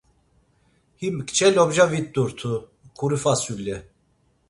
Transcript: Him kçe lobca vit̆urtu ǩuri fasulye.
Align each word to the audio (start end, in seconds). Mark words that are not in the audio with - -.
Him 0.99 1.15
kçe 1.27 1.47
lobca 1.55 1.85
vit̆urtu 1.91 2.53
ǩuri 2.97 3.17
fasulye. 3.23 3.77